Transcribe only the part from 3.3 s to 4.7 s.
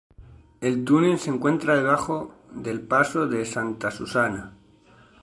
Santa Susana.